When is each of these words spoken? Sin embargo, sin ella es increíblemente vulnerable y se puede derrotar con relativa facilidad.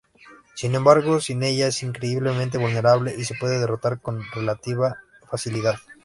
Sin 0.55 0.73
embargo, 0.73 1.19
sin 1.19 1.43
ella 1.43 1.67
es 1.67 1.83
increíblemente 1.83 2.57
vulnerable 2.57 3.13
y 3.15 3.23
se 3.23 3.35
puede 3.35 3.59
derrotar 3.59 4.01
con 4.01 4.23
relativa 4.33 4.97
facilidad. 5.29 5.75